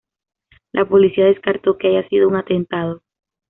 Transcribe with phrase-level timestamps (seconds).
[0.71, 3.03] La Policía descartó que haya sido un atentado.